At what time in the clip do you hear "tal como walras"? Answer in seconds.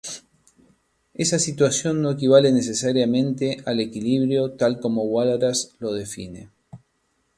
4.53-5.75